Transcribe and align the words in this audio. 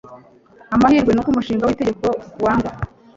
Amahirwe 0.75 1.11
nuko 1.11 1.29
umushinga 1.31 1.67
witegeko 1.69 2.07
wangwa 2.43 2.71